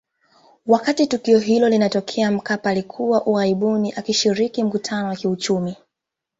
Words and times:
Wakati 0.65 1.07
tukio 1.07 1.39
hilo 1.39 1.69
linatokea 1.69 2.31
Mkapa 2.31 2.69
alikuwa 2.69 3.25
ughaibuni 3.27 3.93
akishiriki 3.93 4.63
mkutano 4.63 5.07
wa 5.09 5.15
kiuchumi 5.15 5.75